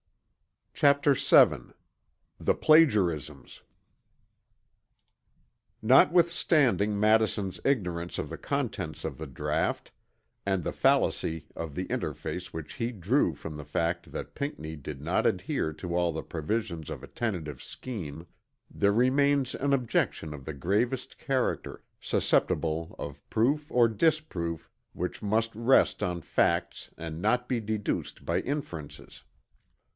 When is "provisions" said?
16.23-16.89